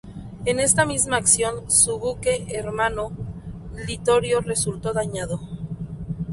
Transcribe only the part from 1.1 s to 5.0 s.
acción, su buque hermano "Littorio" resultó